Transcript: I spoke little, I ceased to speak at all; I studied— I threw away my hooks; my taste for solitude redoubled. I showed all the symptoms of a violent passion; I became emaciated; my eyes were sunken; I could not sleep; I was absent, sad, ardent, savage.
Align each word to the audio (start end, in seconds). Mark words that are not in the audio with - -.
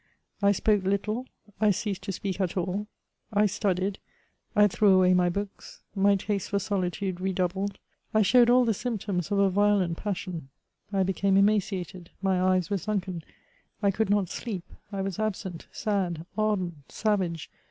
I 0.41 0.51
spoke 0.51 0.83
little, 0.83 1.27
I 1.59 1.69
ceased 1.69 2.01
to 2.05 2.11
speak 2.11 2.41
at 2.41 2.57
all; 2.57 2.87
I 3.31 3.45
studied— 3.45 3.99
I 4.55 4.65
threw 4.67 4.93
away 4.95 5.13
my 5.13 5.29
hooks; 5.29 5.83
my 5.93 6.15
taste 6.15 6.49
for 6.49 6.57
solitude 6.57 7.21
redoubled. 7.21 7.77
I 8.11 8.23
showed 8.23 8.49
all 8.49 8.65
the 8.65 8.73
symptoms 8.73 9.29
of 9.31 9.37
a 9.37 9.51
violent 9.51 9.97
passion; 9.97 10.49
I 10.91 11.03
became 11.03 11.37
emaciated; 11.37 12.09
my 12.19 12.41
eyes 12.41 12.71
were 12.71 12.79
sunken; 12.79 13.21
I 13.83 13.91
could 13.91 14.09
not 14.09 14.27
sleep; 14.29 14.63
I 14.91 15.01
was 15.03 15.19
absent, 15.19 15.67
sad, 15.71 16.25
ardent, 16.35 16.91
savage. 16.91 17.51